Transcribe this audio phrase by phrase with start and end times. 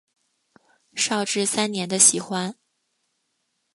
[0.95, 2.55] 绍治三年的喜欢。